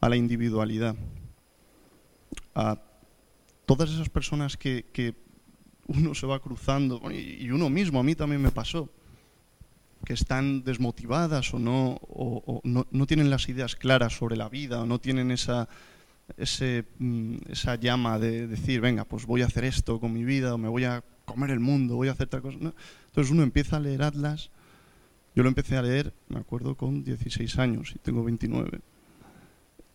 [0.00, 0.96] a la individualidad,
[2.54, 2.80] a
[3.64, 5.25] todas esas personas que
[5.86, 8.90] uno se va cruzando, y uno mismo, a mí también me pasó,
[10.04, 14.82] que están desmotivadas o no, o, no, no, tienen las ideas claras sobre la vida,
[14.82, 15.68] o no tienen esa,
[16.36, 20.54] ese, mm, esa llama de decir, venga, pues voy a hacer esto con mi vida,
[20.54, 22.56] o me voy a comer el mundo, voy a hacer tal cosa.
[22.60, 22.74] ¿no?
[23.06, 24.50] Entonces uno empieza a leer Atlas,
[25.34, 28.80] yo lo empecé a leer, me acuerdo, con 16 años y tengo 29.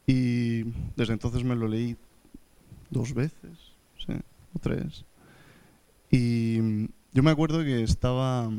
[0.08, 0.64] Y
[0.96, 1.96] desde entonces me lo leí
[2.90, 3.74] dos veces,
[4.54, 5.06] o tres.
[6.12, 6.58] Y
[7.14, 8.50] yo me acuerdo que estaba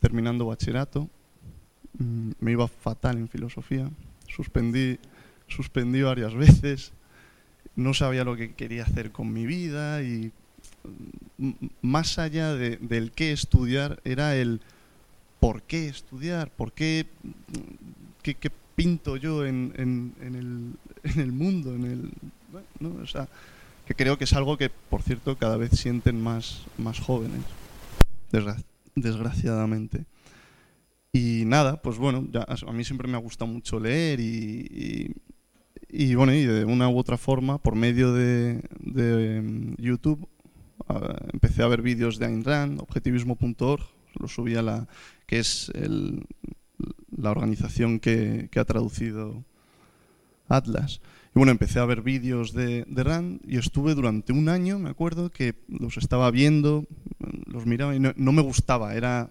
[0.00, 1.08] terminando bachillerato,
[1.98, 3.88] mm, me iba fatal en filosofía,
[4.28, 4.98] suspendí,
[5.46, 6.92] suspendí varias veces,
[7.76, 10.32] no sabía lo que quería hacer con mi vida y
[11.38, 11.50] mm,
[11.82, 14.60] más allá de, del qué estudiar era el
[15.38, 17.06] por qué estudiar, por qué,
[18.22, 20.72] qué, qué pinto yo en, en, en, el,
[21.14, 22.10] en, el, mundo, en el,
[22.80, 23.00] ¿no?
[23.02, 23.28] o sea,
[23.86, 27.40] que creo que es algo que, por cierto, cada vez sienten más, más jóvenes,
[28.32, 28.56] desgra
[28.94, 30.04] desgraciadamente.
[31.12, 35.14] Y nada, pues bueno, ya, a mí siempre me ha gustado mucho leer y,
[35.88, 40.28] y, bueno, y de una u otra forma, por medio de, um, YouTube,
[40.88, 40.94] uh,
[41.32, 43.82] empecé a ver vídeos de Ayn Rand, objetivismo.org,
[44.18, 44.88] lo subí a la,
[45.26, 46.26] que es el,
[47.16, 49.44] la organización que, que ha traducido
[50.48, 51.00] Atlas.
[51.36, 54.88] Y bueno, empecé a ver vídeos de, de, Rand y estuve durante un año, me
[54.88, 56.86] acuerdo, que los estaba viendo,
[57.44, 58.94] los miraba y no, me gustaba.
[58.94, 59.28] Era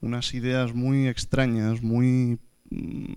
[0.00, 2.40] unas ideas muy extrañas, muy...
[2.70, 3.12] Mmm,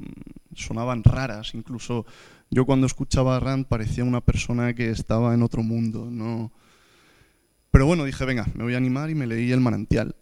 [0.54, 1.56] sonaban raras.
[1.56, 2.06] Incluso
[2.52, 6.08] yo cuando escuchaba a Rand parecía una persona que estaba en otro mundo.
[6.12, 6.52] No...
[7.72, 10.16] Pero bueno, dije, venga, me voy a animar y me leí El manantial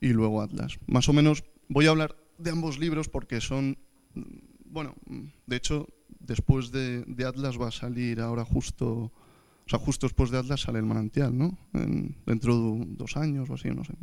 [0.00, 0.78] y luego Atlas.
[0.86, 3.76] Más o menos voy a hablar de ambos libros porque son...
[4.64, 4.94] Bueno,
[5.46, 5.86] de hecho,
[6.20, 10.60] después de, de, Atlas va a salir ahora justo, o sea, justo después de Atlas
[10.60, 11.58] sale el manantial, ¿no?
[11.72, 13.94] En, dentro de dos años o así, no sé.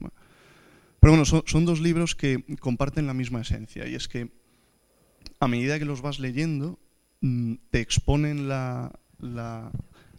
[0.99, 4.31] Pero bueno, son, son, dos libros que comparten la misma esencia y es que
[5.39, 6.79] a medida que los vas leyendo
[7.21, 9.71] mm, te exponen la, la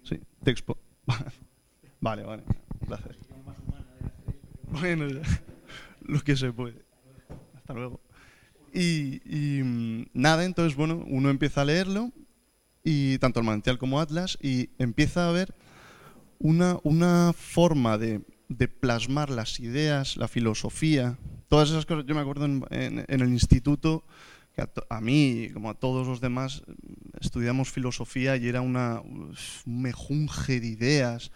[0.05, 0.79] sí, te expo
[2.01, 2.43] vale, vale,
[2.87, 3.17] gracias.
[4.71, 5.23] Bueno, ya,
[6.03, 6.85] lo que se puede.
[7.55, 8.01] Hasta luego.
[8.79, 12.13] Y, y, nada, entonces, bueno, uno empieza a leerlo,
[12.85, 15.53] y tanto el manantial como Atlas, y empieza a ver
[16.39, 22.07] una, una forma de, de, plasmar las ideas, la filosofía, todas esas cosas.
[22.07, 24.05] Yo me acuerdo en, en, el instituto
[24.55, 26.63] que a, a, mí, como a todos los demás,
[27.21, 29.35] estudiamos filosofía y era una, un
[29.67, 31.33] mejunje de ideas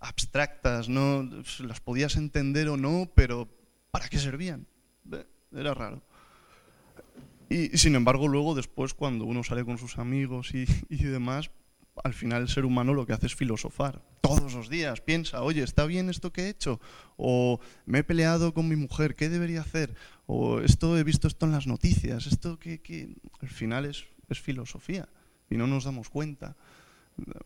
[0.00, 1.28] abstractas, ¿no?
[1.60, 3.48] Las podías entender o no, pero
[3.90, 4.66] ¿para qué servían?
[5.52, 6.07] Era raro.
[7.48, 11.50] Y sin embargo, luego después, cuando uno sale con sus amigos y, y, demás,
[12.04, 14.02] al final el ser humano lo que hace es filosofar.
[14.20, 16.80] Todos los días piensa, oye, ¿está bien esto que he hecho?
[17.16, 19.94] O me he peleado con mi mujer, ¿qué debería hacer?
[20.26, 23.16] O esto he visto esto en las noticias, esto que, que...
[23.40, 25.08] al final es, es filosofía
[25.48, 26.56] y no nos damos cuenta.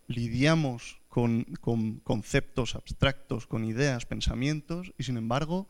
[0.09, 5.69] Lidiamos con, con conceptos abstractos, con ideas, pensamientos, y sin embargo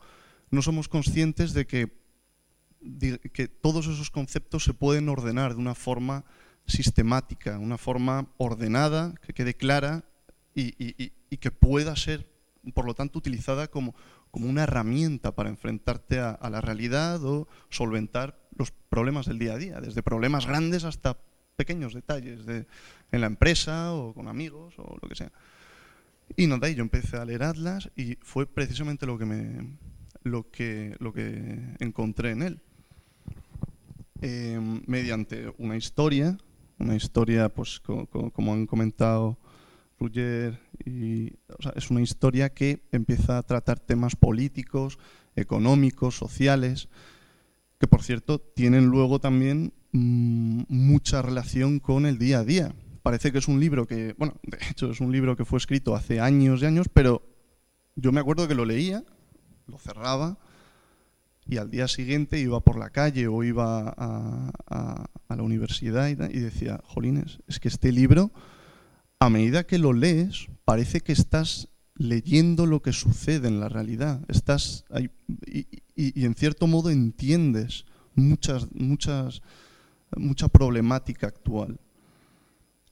[0.49, 2.02] no somos conscientes de que
[3.33, 6.25] que todos esos conceptos se pueden ordenar de una forma
[6.65, 10.03] sistemática, una forma ordenada, que quede clara
[10.55, 12.29] y, y, y que pueda ser,
[12.73, 13.95] por lo tanto, utilizada como,
[14.29, 19.57] como una herramienta para enfrentarte a, la realidad o solventar los problemas del día a
[19.57, 21.17] día, desde problemas grandes hasta
[21.55, 22.65] pequeños detalles de,
[23.11, 25.31] en la empresa o con amigos o lo que sea.
[26.35, 29.77] Y nada, yo empecé a leer Atlas y fue precisamente lo que me
[30.23, 32.61] lo que, lo que encontré en él
[34.25, 34.57] eh,
[34.87, 36.37] mediante una historia,
[36.79, 39.37] una historia, pues como han comentado
[39.99, 41.33] Ruger, y,
[41.75, 44.97] es una historia que empieza a tratar temas políticos,
[45.35, 46.87] económicos, sociales,
[47.79, 52.73] que por cierto tienen luego también mm, mucha relación con el día a día.
[53.01, 55.97] Parece que es un libro que, bueno, de hecho es un libro que fue escrito
[55.97, 57.23] hace años y años, pero
[57.97, 59.03] yo me acuerdo que lo leía,
[59.67, 60.37] lo cerraba
[61.45, 66.79] y al día siguiente iba por la calle o iba a, la universidad y, decía,
[66.85, 68.31] jolines, es que este libro,
[69.19, 74.21] a medida que lo lees, parece que estás leyendo lo que sucede en la realidad.
[74.27, 74.85] Estás
[75.45, 75.67] y,
[76.25, 77.85] en cierto modo entiendes
[78.15, 79.41] muchas, muchas,
[80.15, 81.79] mucha problemática actual.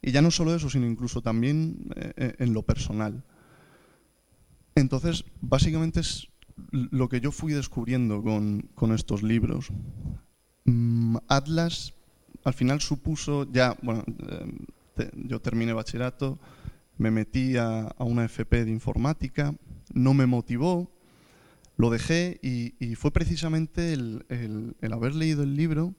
[0.02, 3.24] Y ya no solo eso, sino incluso también eh, eh, en lo personal.
[4.74, 6.31] Entonces, básicamente es
[6.72, 9.70] lo que yo fui descubriendo con, estos libros.
[10.66, 11.94] Mm, Atlas
[12.44, 14.04] al final supuso ya, bueno,
[14.98, 16.40] eh, yo terminé bachillerato,
[16.98, 19.56] me metí a, una FP de informática,
[19.94, 20.92] no me motivó,
[21.78, 25.96] lo dejé y, fue precisamente el, haber leído el libro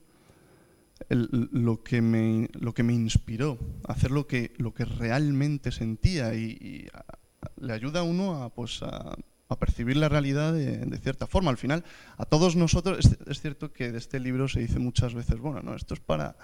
[1.09, 3.57] lo, que me, lo que me inspiró
[3.87, 6.87] a hacer lo que, lo que realmente sentía y,
[7.57, 9.15] le ayuda a uno a, pues, a,
[9.59, 11.51] percibir la realidad de, cierta forma.
[11.51, 11.83] Al final,
[12.17, 15.75] a todos nosotros, es, cierto que de este libro se dice muchas veces, bueno, no,
[15.75, 16.35] esto es para,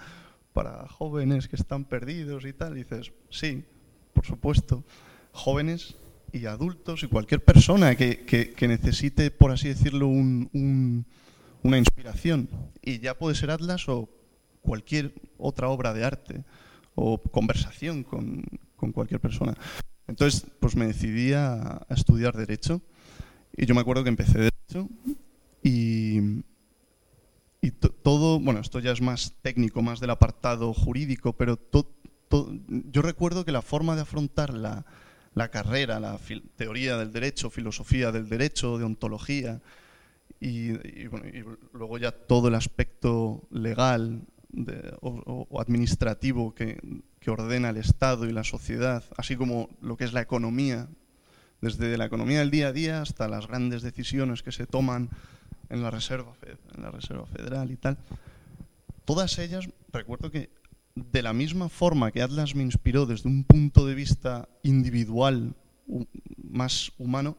[0.52, 2.76] para jóvenes que están perdidos y tal.
[2.76, 3.64] Y dices, sí,
[4.12, 4.84] por supuesto,
[5.32, 5.96] jóvenes
[6.32, 12.48] y adultos y cualquier persona que, necesite, por así decirlo, una inspiración.
[12.82, 14.08] Y ya puede ser Atlas o
[14.62, 16.44] cualquier otra obra de arte
[16.94, 18.44] o conversación con,
[18.92, 19.54] cualquier persona.
[20.06, 22.80] Entonces, pues me decidí a, estudiar Derecho
[23.60, 24.88] y yo me acuerdo que empecé Derecho
[25.62, 26.42] y,
[27.60, 31.58] y todo, bueno, esto ya es más técnico, más del apartado jurídico, pero
[32.90, 34.84] yo recuerdo que la forma de afrontar la,
[35.50, 36.18] carrera, la
[36.56, 39.60] teoría del derecho, filosofía del derecho, de ontología,
[40.40, 40.72] y,
[41.74, 44.22] luego ya todo el aspecto legal
[45.02, 46.80] o, administrativo que,
[47.20, 50.88] que, ordena el Estado y la sociedad, así como lo que es la economía,
[51.60, 55.10] desde la economía del día a día hasta las grandes decisiones que se toman
[55.68, 56.34] en la Reserva,
[56.74, 57.98] en la Reserva Federal y tal.
[59.04, 60.50] Todas ellas, recuerdo que
[60.94, 65.54] de la misma forma que Atlas me inspiró desde un punto de vista individual,
[66.42, 67.36] más humano,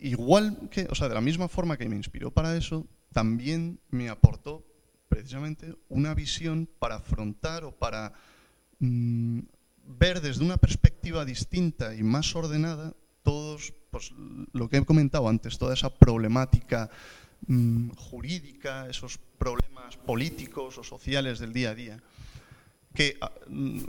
[0.00, 4.08] igual que, o sea, de la misma forma que me inspiró para eso, también me
[4.08, 4.64] aportó
[5.08, 8.14] precisamente una visión para afrontar o para
[8.78, 9.40] mm,
[9.86, 14.12] ver desde una perspectiva distinta y más ordenada todos, pues
[14.52, 16.90] lo que he comentado antes, toda esa problemática
[17.46, 22.02] Mm, jurídica, esos problemas políticos o sociales del día a día.
[22.94, 23.82] Que ah, mm,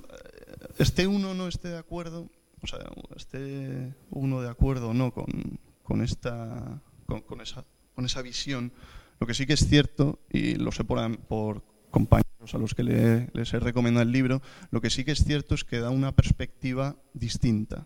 [0.79, 2.29] esté uno no esté de acuerdo,
[2.61, 2.79] o sea,
[3.15, 7.63] esté uno de acuerdo o no con, esta, con, esa,
[7.93, 8.71] con esa visión,
[9.19, 12.83] lo que sí que es cierto, y lo sé por, por compañeros a los que
[12.83, 16.15] les he recomendado el libro, lo que sí que es cierto es que da una
[16.15, 17.85] perspectiva distinta.